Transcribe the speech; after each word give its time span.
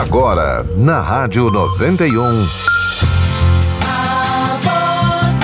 Agora, 0.00 0.66
na 0.76 1.00
Rádio 1.00 1.48
91. 1.52 2.46
A 3.86 4.58
voz. 4.60 5.40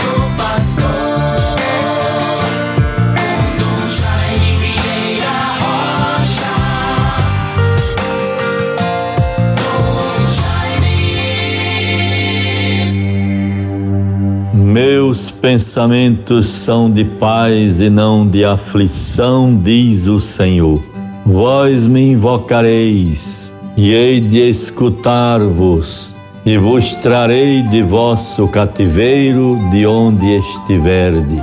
Meus 14.53 15.31
pensamentos 15.31 16.49
são 16.49 16.91
de 16.91 17.05
paz 17.05 17.81
e 17.81 17.89
não 17.89 18.27
de 18.29 18.45
aflição, 18.45 19.57
diz 19.57 20.09
o 20.09 20.19
Senhor. 20.19 20.83
Vós 21.25 21.87
me 21.87 22.11
invocareis 22.11 23.50
e 23.83 23.95
hei 23.95 24.21
de 24.21 24.51
escutar-vos, 24.51 26.15
e 26.45 26.59
vos 26.59 26.93
trarei 26.97 27.63
de 27.63 27.83
vosso 27.83 28.47
cativeiro 28.49 29.57
de 29.71 29.87
onde 29.87 30.37
estiverdes. 30.37 31.43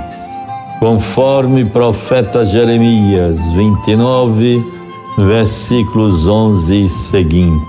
Conforme 0.78 1.64
profeta 1.64 2.46
Jeremias 2.46 3.40
29, 3.54 4.64
versículos 5.18 6.28
11 6.28 6.84
e 6.84 6.88
seguinte. 6.88 7.66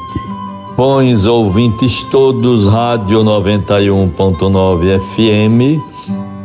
Pões 0.78 1.26
ouvintes 1.26 2.04
todos, 2.12 2.68
Rádio 2.68 3.24
91.9 3.24 5.00
FM, 5.00 5.82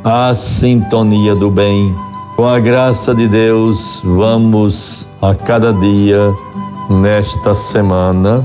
a 0.03 0.35
sintonia 0.35 1.35
do 1.35 1.51
bem. 1.51 1.95
Com 2.37 2.47
a 2.49 2.59
graça 2.59 3.15
de 3.15 3.29
Deus, 3.29 4.01
vamos 4.03 5.07
a 5.21 5.35
cada 5.35 5.75
dia 5.75 6.35
nesta 6.89 7.55
semana, 7.55 8.45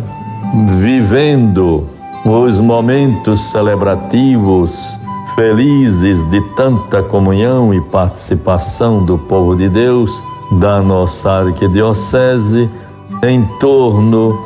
vivendo 0.80 1.85
os 2.25 2.59
momentos 2.59 3.41
celebrativos 3.52 5.00
felizes 5.36 6.23
de 6.30 6.41
tanta 6.55 7.02
comunhão 7.03 7.73
e 7.73 7.81
participação 7.81 9.05
do 9.05 9.17
povo 9.17 9.55
de 9.55 9.69
Deus 9.69 10.23
da 10.59 10.81
nossa 10.81 11.31
arquidiocese 11.31 12.69
em 13.23 13.45
torno 13.59 14.38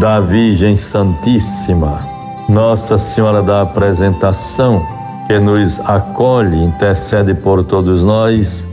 da 0.00 0.20
Virgem 0.20 0.76
Santíssima, 0.76 2.00
Nossa 2.48 2.98
Senhora 2.98 3.42
da 3.42 3.62
Apresentação, 3.62 4.84
que 5.26 5.38
nos 5.38 5.80
acolhe, 5.80 6.62
intercede 6.62 7.34
por 7.34 7.62
todos 7.62 8.02
nós 8.02 8.66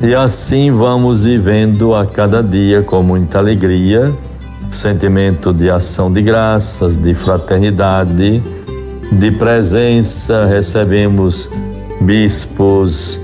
e 0.00 0.14
assim 0.14 0.70
vamos 0.70 1.24
vivendo 1.24 1.92
a 1.92 2.06
cada 2.06 2.40
dia 2.40 2.82
com 2.82 3.02
muita 3.02 3.38
alegria, 3.38 4.12
sentimento 4.70 5.52
de 5.52 5.68
ação 5.68 6.12
de 6.12 6.22
graças, 6.22 6.96
de 6.96 7.14
fraternidade, 7.14 8.40
de 9.10 9.30
presença. 9.32 10.46
Recebemos 10.46 11.50
bispos 12.00 13.20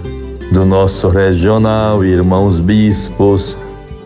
do 0.50 0.66
nosso 0.66 1.08
regional, 1.08 2.04
irmãos 2.04 2.58
bispos, 2.58 3.56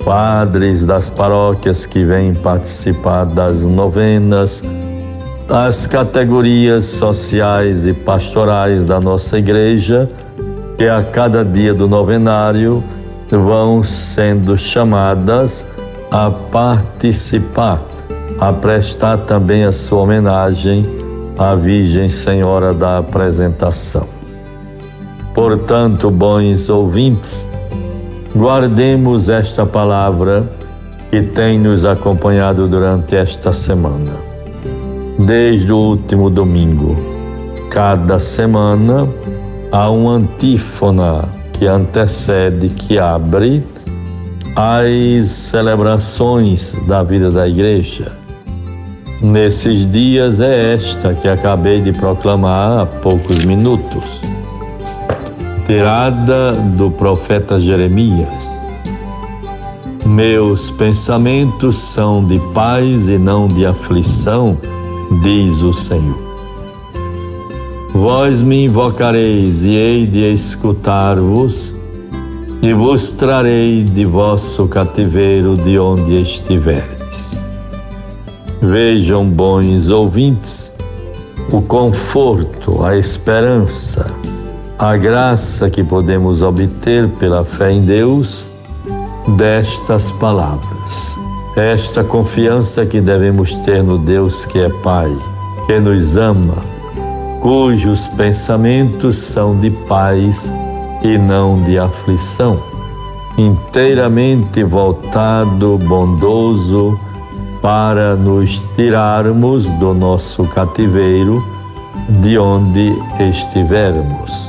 padres 0.05 0.85
das 0.85 1.09
paróquias 1.09 1.87
que 1.87 2.05
vêm 2.05 2.35
participar 2.35 3.25
das 3.25 3.65
novenas, 3.65 4.63
as 5.49 5.87
categorias 5.87 6.85
sociais 6.85 7.87
e 7.87 7.95
pastorais 7.95 8.85
da 8.85 9.01
nossa 9.01 9.39
igreja 9.39 10.07
que 10.79 10.87
a 10.87 11.03
cada 11.03 11.45
dia 11.45 11.75
do 11.75 11.89
novenário 11.89 12.85
vão 13.29 13.83
sendo 13.83 14.57
chamadas 14.57 15.67
a 16.09 16.31
participar, 16.31 17.83
a 18.39 18.53
prestar 18.53 19.19
também 19.19 19.65
a 19.65 19.73
sua 19.73 20.03
homenagem 20.03 20.87
à 21.37 21.57
Virgem 21.57 22.09
Senhora 22.09 22.73
da 22.73 22.99
Apresentação. 22.99 24.07
Portanto, 25.35 26.13
bons 26.13 26.69
ouvintes, 26.69 27.51
guardemos 28.35 29.29
esta 29.29 29.67
palavra 29.67 30.47
que 31.11 31.23
tem 31.23 31.59
nos 31.59 31.85
acompanhado 31.85 32.69
durante 32.69 33.17
esta 33.17 33.53
semana, 33.53 34.13
desde 35.19 35.73
o 35.73 35.77
último 35.77 36.31
domingo. 36.31 36.97
Cada 37.69 38.19
semana, 38.19 39.09
há 39.73 39.91
uma 39.91 40.13
antífona 40.13 41.29
que 41.53 41.67
antecede, 41.67 42.69
que 42.69 42.99
abre 42.99 43.65
as 44.57 45.27
celebrações 45.27 46.77
da 46.87 47.03
vida 47.03 47.31
da 47.31 47.49
igreja. 47.49 48.13
Nesses 49.21 49.91
dias 49.91 50.41
é 50.41 50.75
esta 50.75 51.13
que 51.15 51.29
acabei 51.29 51.81
de 51.81 51.93
proclamar 51.93 52.81
há 52.81 52.87
poucos 52.87 53.45
minutos, 53.45 54.05
tirada 55.67 56.53
do 56.53 56.91
profeta 56.91 57.59
Jeremias. 57.59 58.49
Meus 60.07 60.71
pensamentos 60.71 61.79
são 61.79 62.25
de 62.25 62.39
paz 62.55 63.09
e 63.09 63.19
não 63.19 63.49
de 63.49 63.67
aflição, 63.67 64.57
diz 65.23 65.61
o 65.63 65.73
Senhor. 65.73 66.28
Vós 67.95 68.43
me 68.43 68.67
invocareis 68.67 69.65
e 69.65 69.75
hei 69.75 70.07
de 70.07 70.33
escutar-vos, 70.33 71.75
e 72.61 72.73
vos 72.73 73.13
trarei 73.13 73.83
de 73.83 74.05
vosso 74.05 74.69
cativeiro 74.69 75.55
de 75.55 75.79
onde 75.79 76.21
estiverdes. 76.21 77.33
Vejam, 78.61 79.25
bons 79.25 79.89
ouvintes, 79.89 80.71
o 81.51 81.63
conforto, 81.63 82.85
a 82.85 82.97
esperança, 82.97 84.07
a 84.79 84.97
graça 84.97 85.71
que 85.71 85.83
podemos 85.83 86.43
obter 86.43 87.09
pela 87.19 87.43
fé 87.43 87.73
em 87.73 87.81
Deus 87.81 88.47
destas 89.37 90.11
palavras. 90.13 91.17
Esta 91.57 92.05
confiança 92.05 92.85
que 92.85 93.01
devemos 93.01 93.55
ter 93.57 93.83
no 93.83 93.99
Deus 93.99 94.45
que 94.45 94.59
é 94.59 94.69
Pai, 94.83 95.11
que 95.67 95.81
nos 95.81 96.17
ama 96.17 96.78
cujos 97.41 98.09
pensamentos 98.09 99.19
são 99.19 99.59
de 99.59 99.71
paz 99.71 100.53
e 101.03 101.17
não 101.17 101.63
de 101.65 101.79
aflição, 101.79 102.61
inteiramente 103.37 104.65
voltado, 104.65 105.79
bondoso, 105.79 106.99
para 107.63 108.15
nos 108.15 108.63
tirarmos 108.77 109.69
do 109.75 109.93
nosso 109.93 110.45
cativeiro, 110.45 111.45
de 112.21 112.39
onde 112.39 112.93
estivermos. 113.21 114.49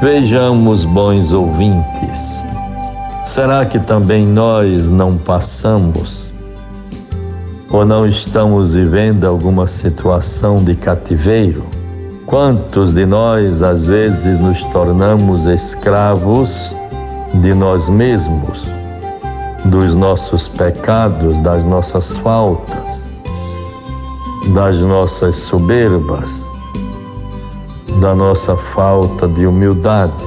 Vejamos, 0.00 0.84
bons 0.84 1.32
ouvintes, 1.32 2.42
será 3.24 3.64
que 3.64 3.78
também 3.78 4.26
nós 4.26 4.90
não 4.90 5.16
passamos 5.16 6.26
ou 7.70 7.84
não 7.84 8.06
estamos 8.06 8.74
vivendo 8.74 9.24
alguma 9.24 9.66
situação 9.66 10.62
de 10.62 10.74
cativeiro? 10.74 11.64
Quantos 12.26 12.94
de 12.94 13.06
nós 13.06 13.62
às 13.62 13.86
vezes 13.86 14.36
nos 14.40 14.60
tornamos 14.64 15.46
escravos 15.46 16.74
de 17.34 17.54
nós 17.54 17.88
mesmos, 17.88 18.68
dos 19.64 19.94
nossos 19.94 20.48
pecados, 20.48 21.38
das 21.38 21.64
nossas 21.64 22.16
faltas, 22.16 23.06
das 24.52 24.82
nossas 24.82 25.36
soberbas, 25.36 26.44
da 28.00 28.12
nossa 28.12 28.56
falta 28.56 29.28
de 29.28 29.46
humildade? 29.46 30.24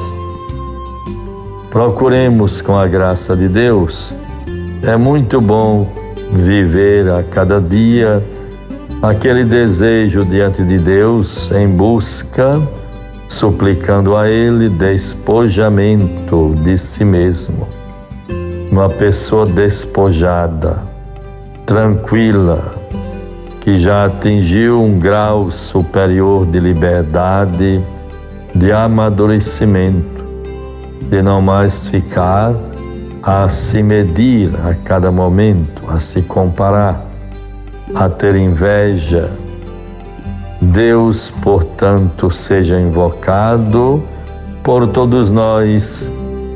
Procuremos 1.70 2.62
com 2.62 2.80
a 2.80 2.88
graça 2.88 3.36
de 3.36 3.50
Deus. 3.50 4.16
É 4.84 4.96
muito 4.96 5.42
bom 5.42 5.86
viver 6.32 7.12
a 7.12 7.24
cada 7.24 7.59
dia 7.59 8.24
aquele 9.01 9.46
desejo 9.46 10.25
diante 10.25 10.63
de 10.63 10.78
Deus 10.78 11.49
em 11.51 11.67
busca, 11.69 12.61
suplicando 13.29 14.16
a 14.17 14.29
Ele 14.29 14.69
despojamento 14.69 16.53
de 16.63 16.78
si 16.78 17.05
mesmo. 17.05 17.67
Uma 18.69 18.90
pessoa 18.90 19.46
despojada, 19.46 20.84
tranquila, 21.66 22.75
que 23.61 23.78
já 23.78 24.05
atingiu 24.05 24.81
um 24.81 24.99
grau 24.99 25.49
superior 25.49 26.46
de 26.46 26.59
liberdade, 26.59 27.81
de 28.53 28.72
amadurecimento, 28.72 30.28
de 31.09 31.22
não 31.22 31.41
mais 31.41 31.87
ficar 31.87 32.53
a 33.23 33.47
se 33.47 33.81
medir 33.81 34.51
a 34.66 34.73
cada 34.73 35.11
momento, 35.11 35.90
a 35.90 35.99
se 35.99 36.22
comparar 36.22 37.09
a 37.96 38.09
ter 38.09 38.36
inveja. 38.36 39.32
Deus, 40.62 41.32
portanto, 41.41 42.30
seja 42.30 42.80
invocado 42.80 44.03
por 44.64 44.88
todos 44.88 45.32
nós 45.32 46.12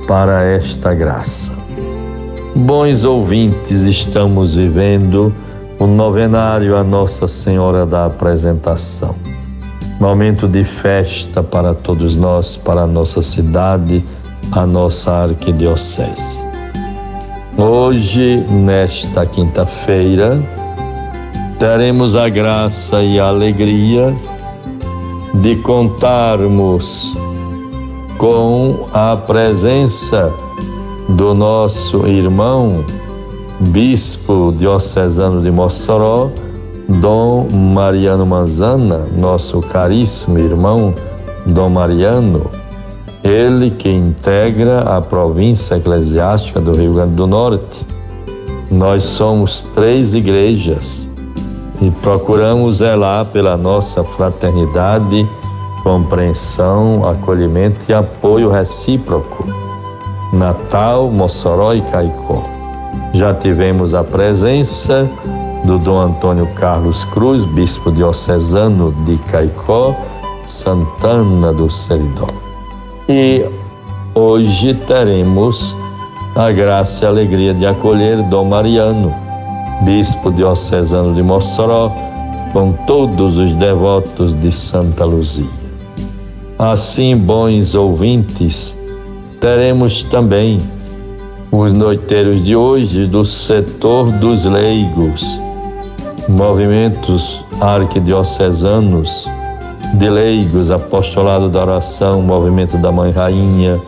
para 0.07 0.43
esta 0.43 0.93
graça. 0.93 1.51
Bons 2.55 3.03
ouvintes, 3.03 3.83
estamos 3.83 4.55
vivendo 4.55 5.33
o 5.79 5.87
novenário 5.87 6.77
a 6.77 6.83
Nossa 6.83 7.27
Senhora 7.27 7.85
da 7.85 8.05
Apresentação. 8.05 9.15
Momento 9.99 10.47
de 10.47 10.63
festa 10.63 11.41
para 11.41 11.73
todos 11.73 12.17
nós, 12.17 12.57
para 12.57 12.81
a 12.81 12.87
nossa 12.87 13.21
cidade, 13.21 14.03
a 14.51 14.65
nossa 14.65 15.11
arquidiocese. 15.23 16.41
Hoje, 17.57 18.45
nesta 18.49 19.25
quinta-feira, 19.25 20.39
teremos 21.63 22.17
a 22.17 22.27
graça 22.27 23.01
e 23.01 23.17
a 23.17 23.27
alegria 23.27 24.13
de 25.35 25.55
contarmos 25.55 27.15
com 28.17 28.85
a 28.93 29.15
presença 29.15 30.29
do 31.07 31.33
nosso 31.33 32.05
irmão, 32.05 32.83
bispo 33.61 34.53
diocesano 34.57 35.41
de 35.41 35.49
Mossoró, 35.51 36.31
Dom 36.99 37.47
Mariano 37.49 38.25
Manzana, 38.25 39.07
nosso 39.17 39.61
caríssimo 39.61 40.39
irmão 40.39 40.93
Dom 41.45 41.69
Mariano, 41.69 42.45
ele 43.23 43.71
que 43.71 43.89
integra 43.89 44.81
a 44.81 44.99
província 44.99 45.75
eclesiástica 45.75 46.59
do 46.59 46.73
Rio 46.73 46.95
Grande 46.95 47.15
do 47.15 47.25
Norte. 47.25 47.85
Nós 48.69 49.05
somos 49.05 49.61
três 49.73 50.13
igrejas 50.13 51.07
e 51.83 51.91
procuramos 51.91 52.77
zelar 52.77 53.25
pela 53.25 53.57
nossa 53.57 54.03
fraternidade, 54.03 55.29
compreensão, 55.83 57.05
acolhimento 57.05 57.79
e 57.89 57.93
apoio 57.93 58.49
recíproco. 58.49 59.45
Natal, 60.31 61.11
Mossoró 61.11 61.73
e 61.73 61.81
Caicó. 61.81 62.41
Já 63.13 63.33
tivemos 63.33 63.93
a 63.93 64.03
presença 64.03 65.09
do 65.65 65.77
Dom 65.77 65.99
Antônio 65.99 66.47
Carlos 66.55 67.03
Cruz, 67.05 67.43
bispo 67.43 67.91
diocesano 67.91 68.93
de 69.05 69.17
Caicó, 69.29 69.93
Santana 70.47 71.51
do 71.51 71.69
Seridó. 71.69 72.27
E 73.09 73.45
hoje 74.15 74.73
teremos 74.73 75.75
a 76.33 76.49
graça 76.49 77.03
e 77.03 77.07
a 77.07 77.09
alegria 77.09 77.53
de 77.53 77.65
acolher 77.65 78.23
Dom 78.23 78.45
Mariano, 78.45 79.22
bispo 79.83 80.31
diocesano 80.31 81.13
de 81.13 81.21
Mossoró, 81.21 81.91
com 82.51 82.73
todos 82.87 83.37
os 83.37 83.53
devotos 83.53 84.39
de 84.39 84.51
Santa 84.51 85.05
Luzia. 85.05 85.45
Assim, 86.57 87.15
bons 87.17 87.75
ouvintes, 87.75 88.77
teremos 89.39 90.03
também 90.03 90.59
os 91.51 91.73
noiteiros 91.73 92.43
de 92.43 92.55
hoje 92.55 93.05
do 93.05 93.25
setor 93.25 94.09
dos 94.11 94.45
leigos, 94.45 95.23
movimentos 96.27 97.43
arquidiocesanos 97.59 99.27
de 99.95 100.09
leigos, 100.09 100.71
apostolado 100.71 101.49
da 101.49 101.61
oração, 101.61 102.21
movimento 102.21 102.77
da 102.77 102.91
Mãe 102.91 103.11
Rainha, 103.11 103.79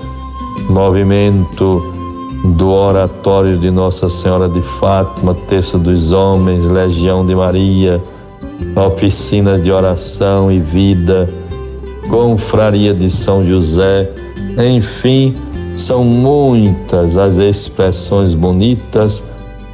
movimento 0.69 1.94
do 2.53 2.69
oratório 2.69 3.57
de 3.57 3.71
Nossa 3.71 4.09
Senhora 4.09 4.47
de 4.47 4.61
Fátima, 4.79 5.33
Terço 5.47 5.77
dos 5.77 6.11
Homens, 6.11 6.63
Legião 6.63 7.25
de 7.25 7.35
Maria, 7.35 8.01
oficinas 8.75 9.63
de 9.63 9.71
oração 9.71 10.51
e 10.51 10.59
vida, 10.59 11.29
confraria 12.09 12.93
de 12.93 13.09
São 13.09 13.45
José, 13.45 14.09
enfim, 14.57 15.35
são 15.75 16.03
muitas 16.03 17.17
as 17.17 17.37
expressões 17.37 18.33
bonitas 18.33 19.23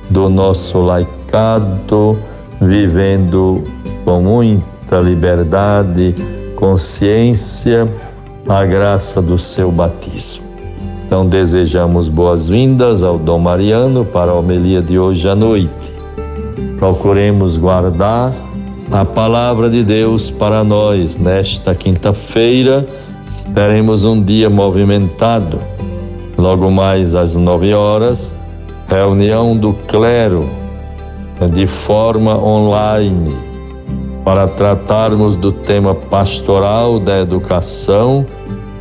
do 0.10 0.30
nosso 0.30 0.80
laicado, 0.80 2.18
vivendo 2.60 3.64
com 4.04 4.22
muita 4.22 5.00
liberdade, 5.00 6.16
consciência, 6.56 7.88
a 8.48 8.66
graça 8.66 9.22
do 9.22 9.38
seu 9.38 9.72
batismo. 9.72 10.51
Então 11.12 11.28
desejamos 11.28 12.08
boas-vindas 12.08 13.04
ao 13.04 13.18
Dom 13.18 13.40
Mariano 13.40 14.06
para 14.06 14.32
a 14.32 14.34
homilia 14.34 14.82
de 14.82 14.98
hoje 14.98 15.28
à 15.28 15.36
noite. 15.36 15.94
Procuremos 16.80 17.58
guardar 17.58 18.32
a 18.90 19.04
palavra 19.04 19.70
de 19.70 19.84
Deus 19.84 20.32
para 20.32 20.64
nós 20.64 21.18
nesta 21.18 21.76
quinta-feira. 21.76 22.88
Teremos 23.54 24.06
um 24.06 24.22
dia 24.22 24.50
movimentado. 24.50 25.60
Logo 26.38 26.72
mais 26.72 27.14
às 27.14 27.36
nove 27.36 27.74
horas, 27.74 28.34
reunião 28.88 29.58
do 29.58 29.74
clero 29.90 30.50
de 31.54 31.68
forma 31.68 32.42
online 32.42 33.36
para 34.24 34.48
tratarmos 34.48 35.36
do 35.36 35.52
tema 35.52 35.94
pastoral 35.94 37.02
da 37.02 37.20
educação 37.20 38.26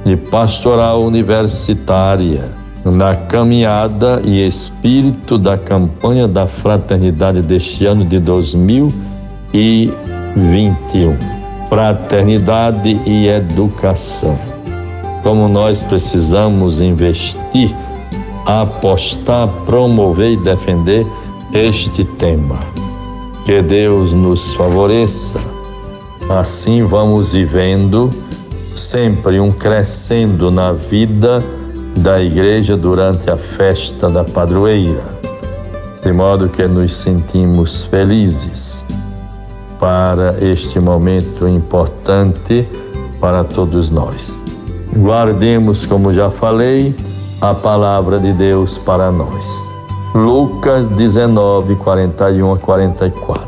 e 0.04 0.16
pastoral 0.16 1.02
universitária 1.02 2.60
na 2.84 3.14
caminhada 3.14 4.20
e 4.24 4.46
espírito 4.46 5.36
da 5.36 5.58
campanha 5.58 6.26
da 6.26 6.46
fraternidade 6.46 7.42
deste 7.42 7.84
ano 7.86 8.04
de 8.04 8.18
2021. 8.18 11.16
Fraternidade 11.68 12.98
e 13.06 13.28
educação. 13.28 14.36
Como 15.22 15.46
nós 15.48 15.80
precisamos 15.80 16.80
investir, 16.80 17.72
apostar, 18.46 19.46
promover 19.66 20.32
e 20.32 20.36
defender 20.38 21.06
este 21.52 22.04
tema. 22.04 22.58
Que 23.44 23.60
Deus 23.60 24.14
nos 24.14 24.54
favoreça. 24.54 25.38
Assim 26.28 26.82
vamos 26.84 27.34
vivendo 27.34 28.10
sempre 28.80 29.38
um 29.38 29.52
crescendo 29.52 30.50
na 30.50 30.72
vida 30.72 31.44
da 31.98 32.20
igreja 32.20 32.76
durante 32.76 33.30
a 33.30 33.36
festa 33.36 34.08
da 34.08 34.24
padroeira, 34.24 35.02
de 36.02 36.12
modo 36.12 36.48
que 36.48 36.66
nos 36.66 36.94
sentimos 36.94 37.84
felizes 37.84 38.84
para 39.78 40.36
este 40.40 40.80
momento 40.80 41.46
importante 41.46 42.66
para 43.20 43.44
todos 43.44 43.90
nós. 43.90 44.42
Guardemos, 44.96 45.84
como 45.84 46.12
já 46.12 46.30
falei, 46.30 46.94
a 47.40 47.54
palavra 47.54 48.18
de 48.18 48.32
Deus 48.32 48.78
para 48.78 49.12
nós. 49.12 49.46
Lucas 50.14 50.88
19, 50.88 51.76
41 51.76 52.52
a 52.52 52.58
44. 52.58 53.46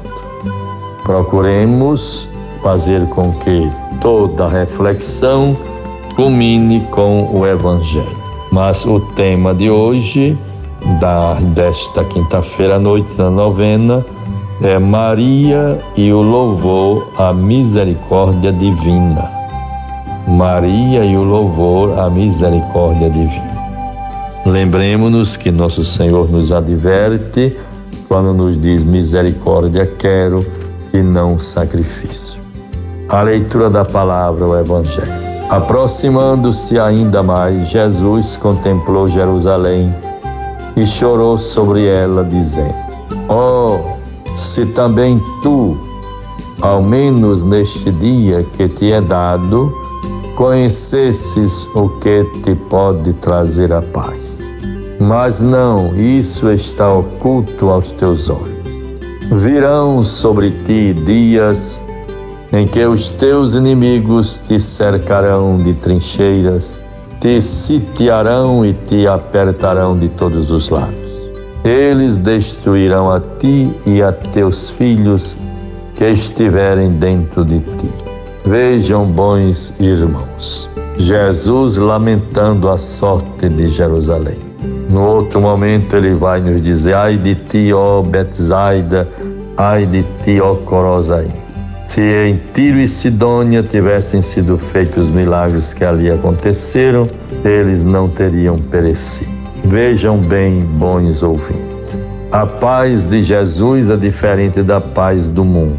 Procuremos 1.02 2.28
fazer 2.62 3.06
com 3.08 3.32
que 3.32 3.70
toda 4.00 4.48
reflexão 4.48 5.56
culmine 6.14 6.80
com 6.90 7.28
o 7.32 7.46
Evangelho. 7.46 8.22
Mas 8.50 8.84
o 8.84 9.00
tema 9.00 9.54
de 9.54 9.70
hoje, 9.70 10.36
da, 11.00 11.34
desta 11.34 12.04
quinta-feira 12.04 12.76
à 12.76 12.78
noite 12.78 13.16
da 13.16 13.30
novena, 13.30 14.04
é 14.62 14.78
Maria 14.78 15.78
e 15.96 16.12
o 16.12 16.20
louvor 16.20 17.08
à 17.18 17.32
misericórdia 17.32 18.52
divina. 18.52 19.30
Maria 20.28 21.04
e 21.04 21.16
o 21.16 21.24
louvor 21.24 21.98
à 21.98 22.08
misericórdia 22.08 23.10
divina. 23.10 23.52
Lembremos-nos 24.46 25.36
que 25.36 25.50
nosso 25.50 25.84
Senhor 25.84 26.30
nos 26.30 26.52
adverte 26.52 27.56
quando 28.08 28.34
nos 28.34 28.60
diz 28.60 28.84
misericórdia 28.84 29.86
quero 29.86 30.44
e 30.92 30.98
não 30.98 31.38
sacrifício 31.38 32.41
a 33.12 33.20
leitura 33.20 33.68
da 33.68 33.84
palavra, 33.84 34.46
o 34.46 34.58
Evangelho. 34.58 35.12
Aproximando-se 35.50 36.78
ainda 36.78 37.22
mais, 37.22 37.68
Jesus 37.68 38.38
contemplou 38.38 39.06
Jerusalém 39.06 39.94
e 40.74 40.86
chorou 40.86 41.36
sobre 41.36 41.84
ela, 41.84 42.24
dizendo: 42.24 42.74
Oh, 43.28 43.78
se 44.34 44.64
também 44.64 45.20
tu, 45.42 45.76
ao 46.62 46.82
menos 46.82 47.44
neste 47.44 47.90
dia 47.90 48.46
que 48.54 48.66
te 48.66 48.94
é 48.94 49.00
dado, 49.02 49.70
conhecesses 50.34 51.68
o 51.74 51.90
que 52.00 52.24
te 52.42 52.54
pode 52.54 53.12
trazer 53.14 53.74
a 53.74 53.82
paz. 53.82 54.50
Mas 54.98 55.42
não, 55.42 55.94
isso 55.94 56.50
está 56.50 56.90
oculto 56.90 57.68
aos 57.68 57.92
teus 57.92 58.30
olhos. 58.30 58.62
Virão 59.32 60.02
sobre 60.02 60.50
ti 60.64 60.94
dias 60.94 61.82
em 62.52 62.66
que 62.66 62.84
os 62.84 63.08
teus 63.08 63.54
inimigos 63.54 64.42
te 64.46 64.60
cercarão 64.60 65.56
de 65.56 65.72
trincheiras, 65.74 66.82
te 67.18 67.40
sitiarão 67.40 68.64
e 68.64 68.74
te 68.74 69.06
apertarão 69.06 69.96
de 69.96 70.08
todos 70.10 70.50
os 70.50 70.68
lados. 70.68 70.94
Eles 71.64 72.18
destruirão 72.18 73.10
a 73.10 73.20
ti 73.38 73.72
e 73.86 74.02
a 74.02 74.12
teus 74.12 74.70
filhos 74.70 75.38
que 75.94 76.04
estiverem 76.04 76.90
dentro 76.90 77.44
de 77.44 77.60
ti. 77.60 77.90
Vejam, 78.44 79.06
bons 79.06 79.72
irmãos, 79.78 80.68
Jesus 80.98 81.76
lamentando 81.76 82.68
a 82.68 82.76
sorte 82.76 83.48
de 83.48 83.68
Jerusalém. 83.68 84.38
No 84.90 85.06
outro 85.06 85.40
momento 85.40 85.96
ele 85.96 86.14
vai 86.14 86.40
nos 86.40 86.62
dizer: 86.62 86.94
Ai 86.94 87.16
de 87.16 87.36
ti, 87.36 87.72
ó 87.72 88.02
Betsaida, 88.02 89.08
Ai 89.56 89.86
de 89.86 90.02
ti, 90.22 90.40
ó 90.40 90.56
Corosaí. 90.56 91.30
Se 91.84 92.00
em 92.00 92.40
Tiro 92.54 92.78
e 92.78 92.88
Sidônia 92.88 93.62
tivessem 93.62 94.22
sido 94.22 94.56
feitos 94.56 95.04
os 95.04 95.10
milagres 95.10 95.74
que 95.74 95.84
ali 95.84 96.10
aconteceram, 96.10 97.08
eles 97.44 97.84
não 97.84 98.08
teriam 98.08 98.56
perecido. 98.56 99.30
Vejam 99.64 100.18
bem, 100.18 100.60
bons 100.60 101.22
ouvintes. 101.22 102.00
A 102.30 102.46
paz 102.46 103.04
de 103.04 103.20
Jesus 103.20 103.90
é 103.90 103.96
diferente 103.96 104.62
da 104.62 104.80
paz 104.80 105.28
do 105.28 105.44
mundo. 105.44 105.76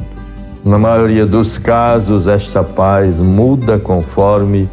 Na 0.63 0.77
maioria 0.77 1.25
dos 1.25 1.57
casos, 1.57 2.27
esta 2.27 2.63
paz 2.63 3.19
muda 3.19 3.77
conforme 3.77 4.69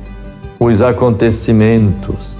os 0.58 0.82
acontecimentos 0.82 2.36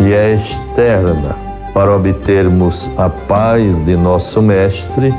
e 0.00 0.12
é 0.12 0.34
externa. 0.34 1.36
Para 1.74 1.94
obtermos 1.94 2.90
a 2.96 3.08
paz 3.08 3.78
de 3.84 3.96
nosso 3.96 4.40
Mestre, 4.40 5.12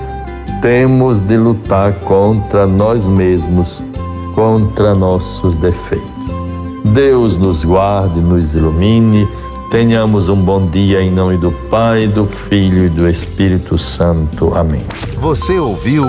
temos 0.62 1.22
de 1.22 1.38
lutar 1.38 1.94
contra 2.01 2.65
nós 2.65 3.08
mesmos, 3.08 3.82
contra 4.36 4.94
nossos 4.94 5.56
defeitos. 5.58 6.08
Deus 6.94 7.38
nos 7.38 7.63
guarde, 7.63 8.20
nos 8.20 8.56
ilumine. 8.56 9.27
Tenhamos 9.72 10.29
um 10.29 10.36
bom 10.36 10.68
dia 10.68 11.01
em 11.01 11.12
nome 11.12 11.38
do 11.38 11.51
Pai, 11.70 12.08
do 12.08 12.25
Filho 12.25 12.86
e 12.86 12.89
do 12.89 13.10
Espírito 13.10 13.77
Santo. 13.77 14.56
Amém. 14.56 14.82
Você 15.18 15.60
ouviu 15.60 16.06